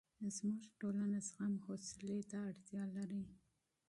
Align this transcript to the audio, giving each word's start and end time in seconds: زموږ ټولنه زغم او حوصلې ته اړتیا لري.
زموږ 0.35 0.61
ټولنه 0.79 1.19
زغم 1.27 1.53
او 1.57 1.61
حوصلې 1.65 2.19
ته 2.31 2.37
اړتیا 2.49 2.83
لري. 2.95 3.23